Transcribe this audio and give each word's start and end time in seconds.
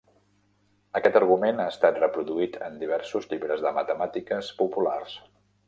Aquest 0.99 1.19
argument 1.19 1.61
ha 1.65 1.67
estat 1.73 1.99
reproduït 2.05 2.57
en 2.69 2.81
diversos 2.85 3.31
llibres 3.35 3.65
de 3.69 3.75
matemàtiques 3.79 4.53
populars. 4.65 5.17